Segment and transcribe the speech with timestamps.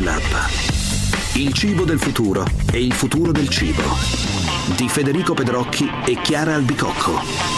[0.00, 0.22] Lab.
[1.34, 3.82] Il cibo del futuro e il futuro del cibo.
[4.76, 7.57] Di Federico Pedrocchi e Chiara Albicocco.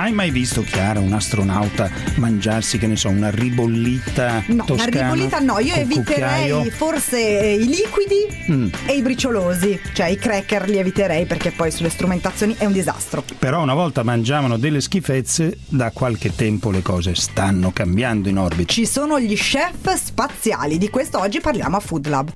[0.00, 4.88] Hai mai visto, Chiara, un astronauta mangiarsi, che ne so, una ribollita No, toscana?
[4.98, 6.70] una ribollita no, io eviterei cucchiaio?
[6.70, 8.68] forse eh, i liquidi Mm.
[8.86, 13.22] e i briciolosi, cioè i cracker li eviterei perché poi sulle strumentazioni è un disastro.
[13.38, 18.72] Però una volta mangiavano delle schifezze, da qualche tempo le cose stanno cambiando in orbita.
[18.72, 22.32] Ci sono gli chef spaziali, di questo oggi parliamo a Food Lab.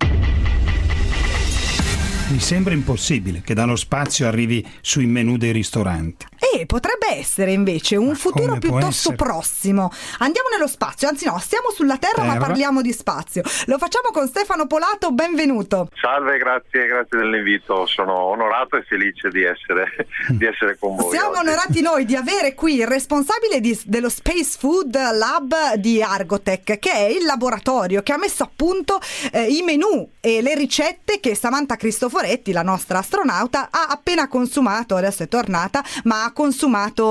[2.29, 6.27] Mi sembra impossibile che dallo spazio arrivi sui menù dei ristoranti.
[6.67, 9.91] Potrebbe essere invece un Ma futuro piuttosto prossimo.
[10.19, 12.47] Andiamo nello spazio, anzi no, stiamo sulla Terra, ma Terra.
[12.47, 13.43] parliamo di spazio.
[13.67, 15.89] Lo facciamo con Stefano Polato, benvenuto.
[16.01, 17.87] Salve, grazie, grazie dell'invito.
[17.87, 21.11] Sono onorato e felice di essere, di essere con voi.
[21.11, 21.41] Siamo oggi.
[21.41, 26.93] onorati noi di avere qui il responsabile di- dello Space Food Lab di Argotech, che
[26.93, 29.01] è il laboratorio che ha messo a punto
[29.33, 34.95] eh, i menù e le ricette che Samantha Cristoforetti, la nostra astronauta, ha appena consumato,
[34.97, 36.44] adesso è tornata, ma ha consumato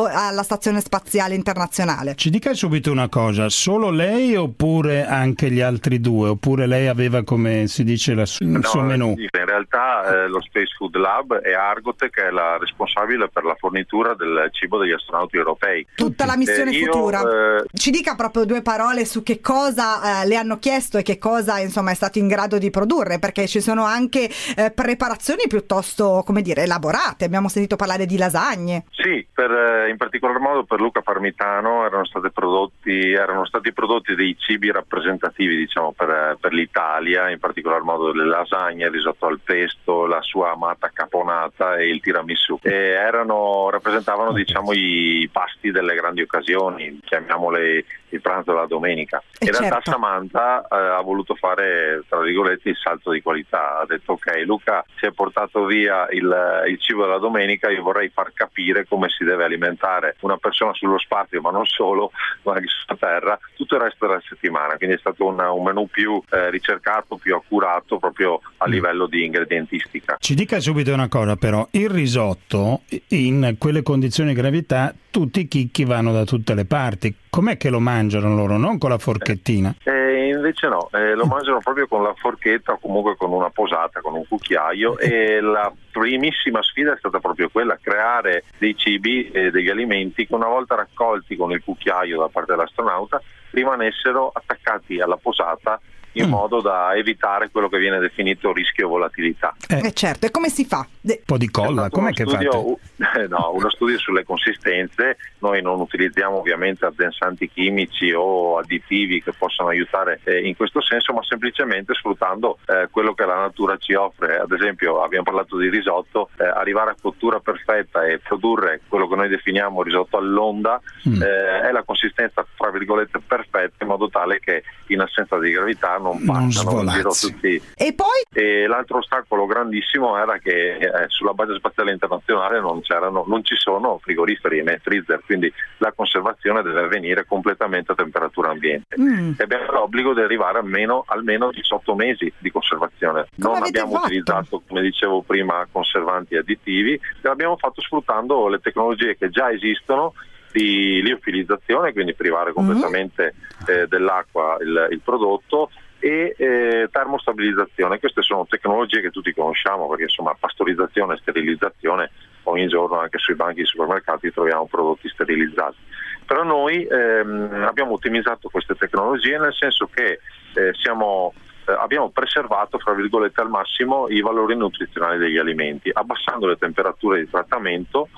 [0.06, 2.16] alla Stazione Spaziale Internazionale.
[2.16, 6.30] Ci dica subito una cosa, solo lei oppure anche gli altri due?
[6.30, 9.10] Oppure lei aveva, come si dice, la su- il No, suo menù?
[9.18, 13.56] In realtà eh, lo Space Food Lab è Argotech che è la responsabile per la
[13.58, 15.88] fornitura del cibo degli astronauti europei.
[15.96, 17.22] Tutta la missione Eh, io, futura.
[17.22, 21.18] eh, Ci dica proprio due parole su che cosa eh, le hanno chiesto e che
[21.18, 26.24] cosa insomma è stato in grado di produrre, perché ci sono anche eh, preparazioni piuttosto,
[26.26, 27.26] come dire, elaborate.
[27.26, 28.86] Abbiamo sentito parlare di lasagne.
[28.92, 34.72] Sì, per, in particolar modo per Luca Parmitano erano, prodotti, erano stati prodotti dei cibi
[34.72, 40.52] rappresentativi diciamo, per, per l'Italia, in particolar modo le lasagne, risotto al pesto, la sua
[40.52, 42.60] amata caponata e il tiramisù.
[42.62, 49.22] E erano, rappresentavano diciamo, i pasti delle grandi occasioni, chiamiamole il pranzo della domenica.
[49.40, 49.92] Eh, In realtà certo.
[49.92, 53.80] Samantha eh, ha voluto fare, tra virgolette, il salto di qualità.
[53.80, 58.10] Ha detto ok, Luca si è portato via il, il cibo della domenica, io vorrei
[58.10, 62.12] far capire come si deve alimentare una persona sullo spazio, ma non solo,
[62.44, 64.78] ma anche sulla Terra, tutto il resto della settimana.
[64.78, 69.26] Quindi è stato un, un menù più eh, ricercato, più accurato proprio a livello di
[69.26, 70.18] ingredientistica.
[70.20, 75.48] Ci dica subito una cosa però, il risotto in quelle condizioni di gravità tutti i
[75.48, 78.58] chicchi vanno da tutte le parti, com'è che lo mangiano loro?
[78.58, 79.74] Non con la forchettina?
[79.82, 84.02] E invece no, eh, lo mangiano proprio con la forchetta o comunque con una posata,
[84.02, 89.50] con un cucchiaio e la primissima sfida è stata proprio quella, creare dei cibi e
[89.50, 95.18] degli alimenti che una volta raccolti con il cucchiaio da parte dell'astronauta rimanessero attaccati alla
[95.18, 95.82] posata
[96.14, 96.30] in Mm.
[96.30, 99.56] modo da evitare quello che viene definito rischio volatilità.
[99.68, 100.86] Eh, Eh certo, e come si fa?
[101.02, 103.28] De- un po' di colla, stato com'è che studio, fate?
[103.30, 109.70] no, uno studio sulle consistenze, noi non utilizziamo ovviamente addensanti chimici o additivi che possano
[109.70, 114.38] aiutare eh, in questo senso, ma semplicemente sfruttando eh, quello che la natura ci offre.
[114.38, 119.16] Ad esempio abbiamo parlato di risotto, eh, arrivare a cottura perfetta e produrre quello che
[119.16, 121.22] noi definiamo risotto all'onda Mm.
[121.22, 125.98] eh, è la consistenza tra virgolette perfetta in modo tale che in assenza di gravità
[126.04, 130.90] non Non passano in giro tutti E poi e l'altro ostacolo grandissimo era che eh,
[131.08, 136.64] sulla base spaziale internazionale non, c'erano, non ci sono frigoriferi né freezer, quindi la conservazione
[136.64, 138.96] deve avvenire completamente a temperatura ambiente.
[139.00, 139.34] Mm.
[139.38, 143.28] E abbiamo l'obbligo di arrivare almeno, almeno 18 mesi di conservazione.
[143.36, 144.06] non avete abbiamo fatto?
[144.06, 150.14] utilizzato, come dicevo prima, conservanti e additivi, l'abbiamo fatto sfruttando le tecnologie che già esistono
[150.52, 152.54] di liofilizzazione, quindi privare Mm.
[152.54, 153.34] completamente
[153.68, 155.70] eh, dell'acqua il, il prodotto
[156.04, 157.98] e eh, termostabilizzazione.
[157.98, 162.12] Queste sono tecnologie che tutti conosciamo perché insomma pastorizzazione e sterilizzazione
[162.44, 165.78] ogni giorno anche sui banchi dei supermercati troviamo prodotti sterilizzati.
[166.26, 170.20] Però noi ehm, abbiamo ottimizzato queste tecnologie nel senso che
[170.56, 171.34] eh, siamo
[171.66, 178.10] eh, abbiamo preservato al massimo i valori nutrizionali degli alimenti, abbassando le temperature di trattamento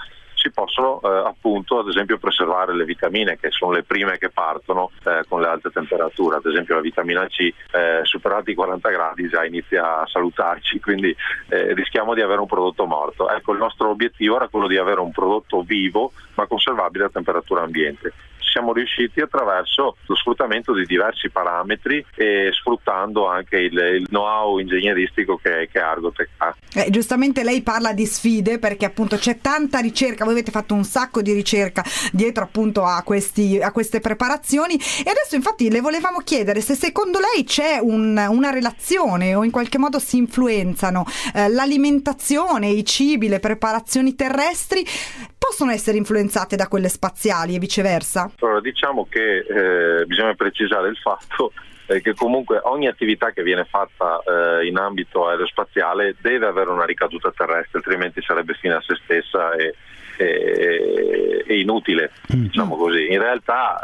[0.45, 4.91] si possono eh, appunto ad esempio preservare le vitamine che sono le prime che partono
[5.03, 9.27] eh, con le alte temperature, ad esempio la vitamina C eh, superati i 40 gradi
[9.27, 11.15] già inizia a salutarci, quindi
[11.49, 13.29] eh, rischiamo di avere un prodotto morto.
[13.29, 17.63] Ecco, il nostro obiettivo era quello di avere un prodotto vivo ma conservabile a temperatura
[17.63, 18.13] ambiente.
[18.55, 25.35] Siamo riusciti attraverso lo sfruttamento di diversi parametri e sfruttando anche il, il know-how ingegneristico
[25.35, 26.55] che, che Argotech ha.
[26.73, 30.85] Eh, giustamente lei parla di sfide perché appunto c'è tanta ricerca, voi avete fatto un
[30.85, 36.19] sacco di ricerca dietro appunto a, questi, a queste preparazioni e adesso infatti le volevamo
[36.19, 41.03] chiedere se secondo lei c'è un- una relazione o in qualche modo si influenzano
[41.33, 44.85] eh, l'alimentazione, i cibi, le preparazioni terrestri
[45.37, 48.31] possono essere influenzate da quelle spaziali e viceversa?
[48.39, 51.53] Allora, diciamo che eh, bisogna precisare il fatto
[51.87, 56.85] eh, che comunque ogni attività che viene fatta eh, in ambito aerospaziale deve avere una
[56.85, 59.75] ricaduta terrestre, altrimenti sarebbe fine a se stessa e,
[60.17, 62.43] e, e inutile, mm.
[62.43, 63.11] diciamo così.
[63.11, 63.79] In realtà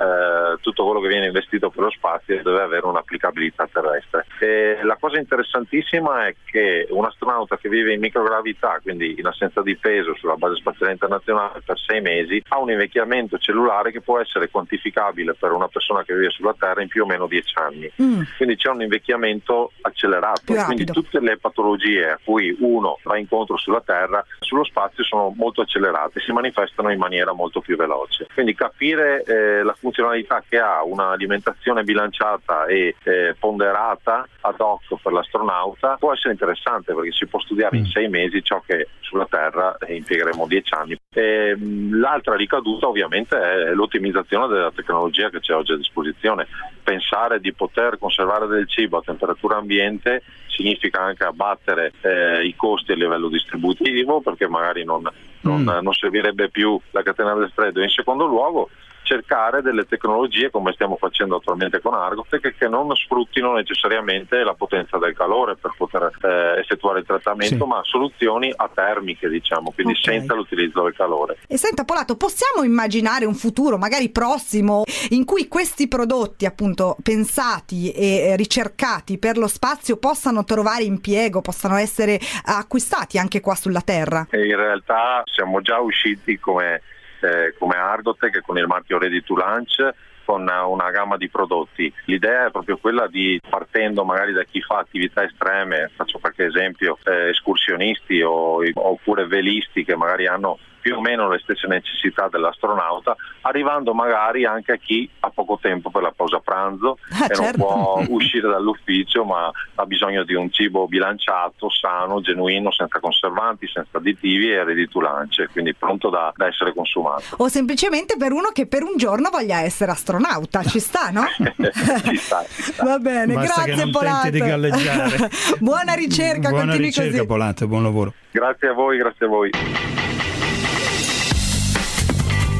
[0.53, 4.25] eh, tutto quello che viene investito per lo spazio deve avere un'applicabilità terrestre.
[4.39, 9.61] E la cosa interessantissima è che un astronauta che vive in microgravità, quindi in assenza
[9.61, 14.19] di peso sulla base spaziale internazionale per sei mesi, ha un invecchiamento cellulare che può
[14.19, 17.90] essere quantificabile per una persona che vive sulla Terra in più o meno dieci anni.
[18.01, 18.21] Mm.
[18.37, 23.81] Quindi c'è un invecchiamento accelerato, quindi tutte le patologie a cui uno va incontro sulla
[23.81, 28.27] Terra, sullo spazio sono molto accelerate si manifestano in maniera molto più veloce.
[28.33, 35.11] Quindi capire eh, la funzionalità che ha un'alimentazione bilanciata e eh, ponderata ad hoc per
[35.11, 37.91] l'astronauta può essere interessante perché si può studiare in mm.
[37.91, 40.97] sei mesi ciò che sulla Terra impiegheremo dieci anni.
[41.13, 46.47] E, mm, l'altra ricaduta ovviamente è l'ottimizzazione della tecnologia che c'è oggi a disposizione.
[46.83, 52.91] Pensare di poter conservare del cibo a temperatura ambiente significa anche abbattere eh, i costi
[52.91, 55.09] a livello distributivo perché magari non,
[55.41, 55.79] non, mm.
[55.81, 57.81] non servirebbe più la catena del freddo.
[57.81, 58.69] In secondo luogo
[59.11, 64.97] cercare delle tecnologie come stiamo facendo attualmente con Argotec che non sfruttino necessariamente la potenza
[64.97, 67.69] del calore per poter eh, effettuare il trattamento, sì.
[67.69, 70.19] ma soluzioni atermiche, diciamo, quindi okay.
[70.19, 71.39] senza l'utilizzo del calore.
[71.45, 77.91] E senta Polato, possiamo immaginare un futuro magari prossimo in cui questi prodotti appunto pensati
[77.91, 84.27] e ricercati per lo spazio possano trovare impiego, possano essere acquistati anche qua sulla Terra?
[84.29, 86.81] E in realtà siamo già usciti come
[87.21, 91.91] eh, come Argotec con il marchio Ready to Launch con una gamma di prodotti.
[92.05, 96.97] L'idea è proprio quella di, partendo magari da chi fa attività estreme, faccio qualche esempio,
[97.03, 103.15] eh, escursionisti o, oppure velisti che magari hanno più o meno le stesse necessità dell'astronauta,
[103.41, 107.41] arrivando magari anche a chi ha poco tempo per la pausa pranzo ah, e certo.
[107.43, 113.67] non può uscire dall'ufficio ma ha bisogno di un cibo bilanciato, sano, genuino, senza conservanti,
[113.67, 117.23] senza additivi e ready to lunch, quindi pronto da, da essere consumato.
[117.37, 121.25] O semplicemente per uno che per un giorno voglia essere astronauta, ci sta, no?
[121.37, 122.83] ci, sta, ci sta.
[122.83, 124.29] Va bene, Basta grazie Polato.
[125.59, 127.25] Buona ricerca, Buona continui ricerca, così.
[127.25, 128.13] Polato, buon lavoro.
[128.31, 129.49] Grazie a voi, grazie a voi.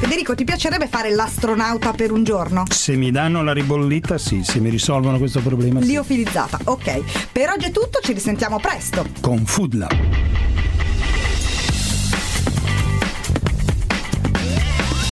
[0.01, 2.63] Federico, ti piacerebbe fare l'astronauta per un giorno?
[2.67, 5.79] Se mi danno la ribollita, sì, se mi risolvono questo problema.
[5.79, 6.63] Liofilizzata, sì.
[6.65, 7.29] ok.
[7.31, 9.05] Per oggi è tutto, ci risentiamo presto.
[9.21, 10.40] Con Food Lab.